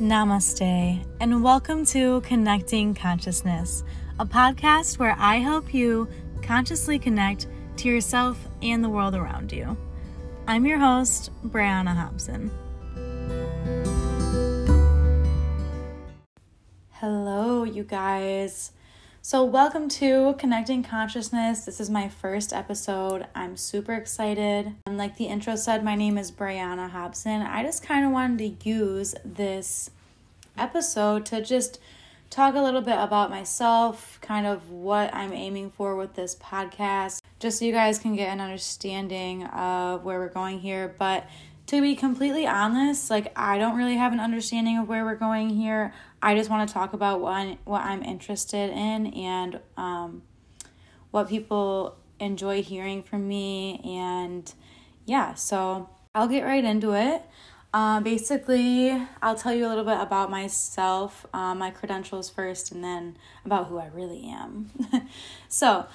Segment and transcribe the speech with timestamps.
[0.00, 3.84] Namaste, and welcome to Connecting Consciousness,
[4.18, 6.08] a podcast where I help you
[6.40, 9.76] consciously connect to yourself and the world around you.
[10.48, 12.50] I'm your host, Brianna Hobson.
[16.92, 18.72] Hello, you guys.
[19.22, 21.66] So, welcome to Connecting Consciousness.
[21.66, 23.26] This is my first episode.
[23.34, 24.74] I'm super excited.
[24.86, 27.42] And like the intro said, my name is Brianna Hobson.
[27.42, 29.90] I just kind of wanted to use this
[30.60, 31.80] episode to just
[32.30, 37.20] talk a little bit about myself, kind of what I'm aiming for with this podcast,
[37.40, 40.94] just so you guys can get an understanding of where we're going here.
[40.96, 41.26] But
[41.66, 45.50] to be completely honest, like I don't really have an understanding of where we're going
[45.50, 45.92] here.
[46.22, 50.22] I just want to talk about what I'm, what I'm interested in and um,
[51.10, 53.80] what people enjoy hearing from me.
[53.84, 54.52] And
[55.04, 57.22] yeah, so I'll get right into it.
[57.72, 58.90] Uh, basically,
[59.22, 63.68] I'll tell you a little bit about myself, uh, my credentials first, and then about
[63.68, 64.70] who I really am.
[65.48, 65.86] so,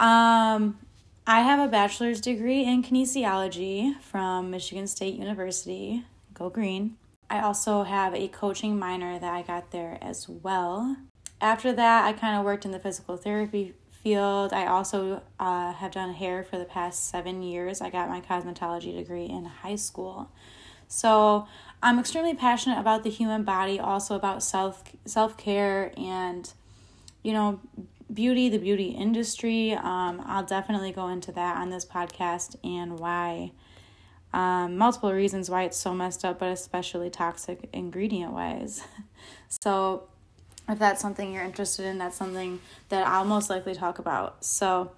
[0.00, 0.78] um,
[1.26, 6.04] I have a bachelor's degree in kinesiology from Michigan State University.
[6.34, 6.96] Go green.
[7.28, 10.96] I also have a coaching minor that I got there as well.
[11.40, 14.52] After that, I kind of worked in the physical therapy field.
[14.52, 17.80] I also uh, have done hair for the past seven years.
[17.80, 20.32] I got my cosmetology degree in high school.
[20.90, 21.46] So
[21.82, 26.52] I'm extremely passionate about the human body, also about self self care and
[27.22, 27.60] you know
[28.12, 29.72] beauty, the beauty industry.
[29.72, 33.52] Um, I'll definitely go into that on this podcast and why
[34.32, 38.82] um, multiple reasons why it's so messed up, but especially toxic ingredient wise.
[39.48, 40.08] so,
[40.68, 44.44] if that's something you're interested in, that's something that I'll most likely talk about.
[44.44, 44.90] So,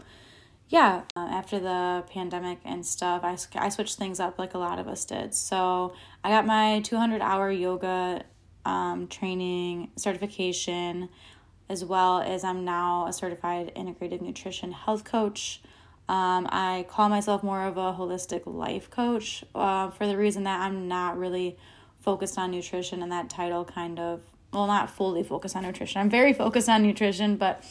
[0.72, 4.78] yeah, uh, after the pandemic and stuff, I, I switched things up like a lot
[4.78, 5.34] of us did.
[5.34, 5.92] So,
[6.24, 8.24] I got my 200 hour yoga
[8.64, 11.10] um, training certification,
[11.68, 15.60] as well as I'm now a certified integrative nutrition health coach.
[16.08, 20.60] Um, I call myself more of a holistic life coach uh, for the reason that
[20.60, 21.58] I'm not really
[22.00, 24.22] focused on nutrition, and that title kind of,
[24.54, 26.00] well, not fully focused on nutrition.
[26.00, 27.62] I'm very focused on nutrition, but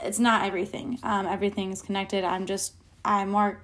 [0.00, 0.98] it's not everything.
[1.02, 2.24] Um, everything is connected.
[2.24, 2.74] I'm just,
[3.04, 3.60] I'm more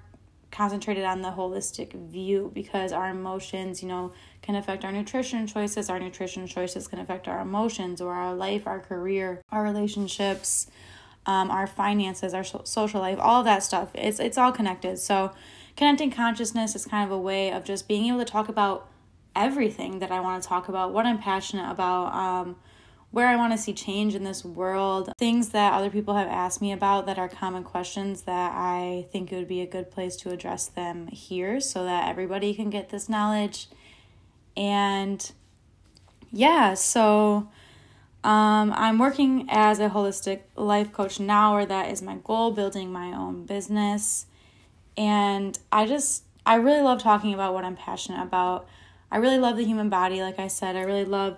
[0.51, 5.89] concentrated on the holistic view because our emotions, you know, can affect our nutrition choices.
[5.89, 10.67] Our nutrition choices can affect our emotions or our life, our career, our relationships
[11.27, 13.91] um, our finances, our social life, all that stuff.
[13.95, 14.99] It's it's all connected.
[14.99, 15.33] So,
[15.77, 18.89] connecting consciousness is kind of a way of just being able to talk about
[19.35, 22.57] everything that I want to talk about, what I'm passionate about, um,
[23.13, 26.63] where I want to see change in this world, things that other people have asked
[26.63, 30.17] me about that are common questions that I think it would be a good place
[30.17, 33.69] to address them here so that everybody can get this knowledge.
[34.57, 35.31] And
[36.33, 37.51] yeah, so
[38.25, 42.91] um, I'm working as a holistic life coach now, or that is my goal, building
[42.91, 44.25] my own business.
[44.97, 48.67] And I just, I really love talking about what I'm passionate about.
[49.11, 50.77] I really love the human body, like I said.
[50.77, 51.37] I really love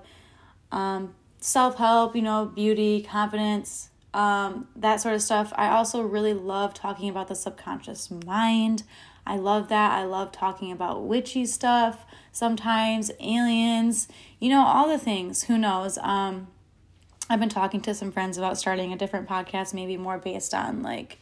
[0.71, 5.53] um, self help, you know, beauty, confidence, um, that sort of stuff.
[5.57, 8.83] I also really love talking about the subconscious mind.
[9.27, 9.93] I love that.
[9.93, 14.09] I love talking about witchy stuff, sometimes aliens,
[14.41, 15.45] you know, all the things.
[15.45, 15.99] Who knows?
[15.99, 16.49] Um,
[17.29, 20.83] I've been talking to some friends about starting a different podcast, maybe more based on
[20.83, 21.19] like,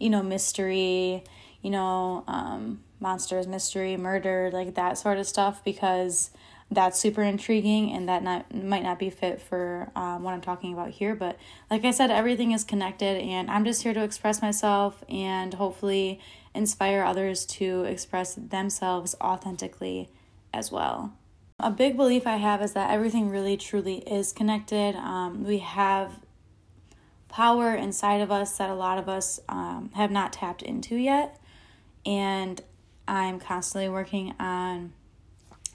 [0.00, 1.24] you know, mystery,
[1.60, 6.30] you know, um, monsters, mystery, murder, like that sort of stuff, because
[6.74, 10.72] that's super intriguing and that not might not be fit for um, what I'm talking
[10.72, 11.14] about here.
[11.14, 11.38] But
[11.70, 16.20] like I said, everything is connected, and I'm just here to express myself and hopefully
[16.54, 20.10] inspire others to express themselves authentically
[20.52, 21.14] as well.
[21.58, 24.96] A big belief I have is that everything really truly is connected.
[24.96, 26.18] Um, we have
[27.28, 31.40] power inside of us that a lot of us um, have not tapped into yet.
[32.04, 32.60] And
[33.06, 34.92] I'm constantly working on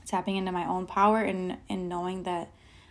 [0.07, 2.50] tapping into my own power and, and knowing that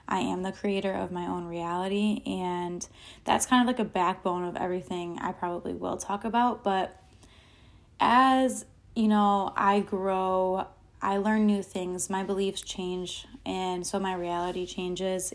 [0.08, 2.22] I am the creator of my own reality.
[2.26, 2.86] And
[3.24, 6.62] that's kind of like a backbone of everything I probably will talk about.
[6.62, 7.02] But
[7.98, 10.66] as you know, I grow,
[11.02, 15.34] I learn new things, my beliefs change, and so my reality changes.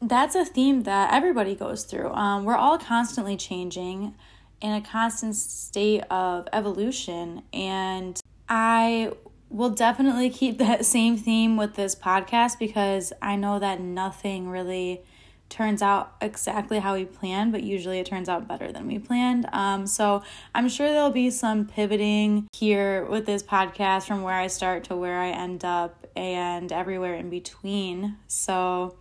[0.00, 2.10] That's a theme that everybody goes through.
[2.12, 4.14] Um, we're all constantly changing
[4.60, 9.12] in a constant state of evolution, and I
[9.52, 15.02] will definitely keep that same theme with this podcast because I know that nothing really
[15.48, 19.46] turns out exactly how we planned, but usually it turns out better than we planned.
[19.52, 20.22] Um, so
[20.54, 24.96] I'm sure there'll be some pivoting here with this podcast from where I start to
[24.96, 28.16] where I end up and everywhere in between.
[28.28, 28.96] So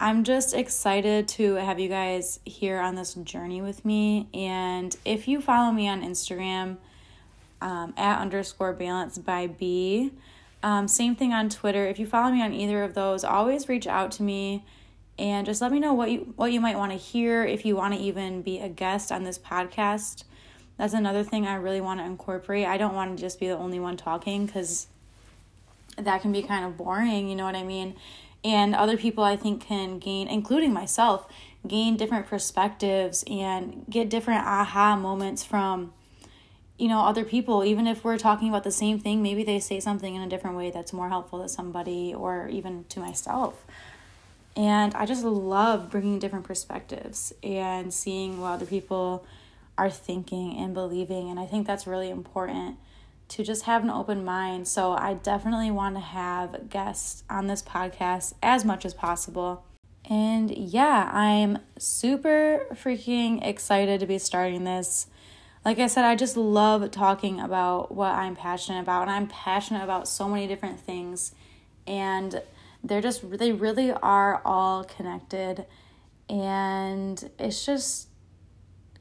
[0.00, 4.28] I'm just excited to have you guys here on this journey with me.
[4.34, 6.78] And if you follow me on Instagram,
[7.60, 10.12] um, at underscore balance by B,
[10.62, 11.86] um, same thing on Twitter.
[11.86, 14.64] If you follow me on either of those, always reach out to me
[15.18, 17.76] and just let me know what you what you might want to hear if you
[17.76, 20.24] want to even be a guest on this podcast.
[20.76, 22.66] That's another thing I really want to incorporate.
[22.66, 24.88] I don't want to just be the only one talking cuz
[25.96, 27.94] that can be kind of boring, you know what I mean?
[28.44, 31.26] And other people I think can gain including myself,
[31.66, 35.92] gain different perspectives and get different aha moments from
[36.78, 39.80] you know other people even if we're talking about the same thing maybe they say
[39.80, 43.64] something in a different way that's more helpful to somebody or even to myself
[44.56, 49.26] and I just love bringing different perspectives and seeing what other people
[49.76, 51.28] are thinking and believing.
[51.28, 52.78] And I think that's really important
[53.28, 54.66] to just have an open mind.
[54.66, 59.62] So I definitely want to have guests on this podcast as much as possible.
[60.08, 65.08] And yeah, I'm super freaking excited to be starting this.
[65.66, 69.82] Like I said, I just love talking about what I'm passionate about, and I'm passionate
[69.82, 71.34] about so many different things.
[71.88, 72.40] And
[72.84, 75.66] they're just they really are all connected
[76.28, 78.08] and it's just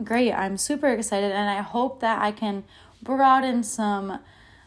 [0.04, 2.64] great i'm super excited and i hope that i can
[3.02, 4.20] broaden some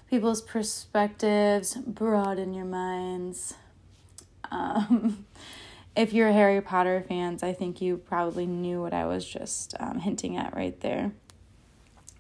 [0.09, 3.55] people's perspectives broaden your minds
[4.51, 5.27] um,
[5.97, 9.99] if you're harry potter fans i think you probably knew what i was just um,
[9.99, 11.13] hinting at right there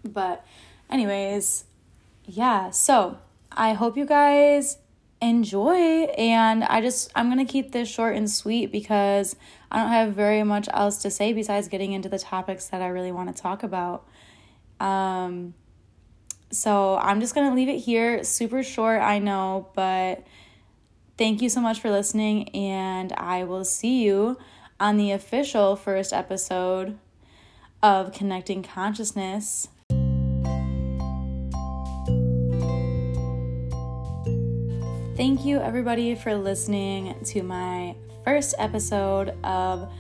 [0.05, 0.45] but
[0.91, 1.65] anyways
[2.25, 3.19] yeah so
[3.53, 4.79] i hope you guys
[5.21, 9.35] enjoy and i just i'm gonna keep this short and sweet because
[9.71, 12.87] i don't have very much else to say besides getting into the topics that i
[12.87, 14.07] really want to talk about.
[14.79, 15.55] Um
[16.51, 18.23] so i'm just gonna leave it here.
[18.23, 20.25] Super short i know but
[21.17, 24.39] thank you so much for listening and i will see you
[24.79, 26.97] on the official first episode
[27.83, 29.69] of connecting consciousness
[35.19, 39.93] Thank you, everybody, for listening to my first episode of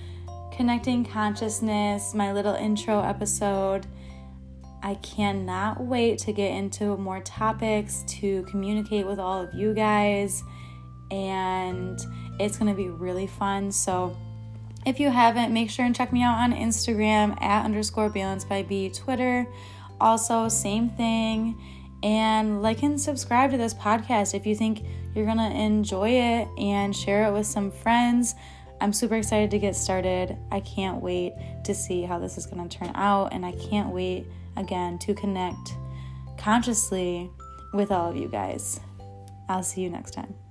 [0.53, 3.88] Connecting Consciousness, my little intro episode.
[4.81, 10.44] I cannot wait to get into more topics to communicate with all of you guys,
[11.11, 11.99] and
[12.38, 13.73] it's going to be really fun.
[13.73, 14.17] So,
[14.87, 18.62] if you haven't, make sure and check me out on Instagram at underscore balance by
[18.62, 19.49] B, Twitter.
[20.00, 21.61] Also, same thing.
[22.03, 24.83] And like and subscribe to this podcast if you think
[25.15, 28.35] you're going to enjoy it and share it with some friends.
[28.81, 30.37] I'm super excited to get started.
[30.53, 31.33] I can't wait
[31.65, 35.15] to see how this is going to turn out, and I can't wait again to
[35.15, 35.75] connect
[36.37, 37.29] consciously
[37.75, 38.79] with all of you guys.
[39.49, 40.48] I'll see you next time.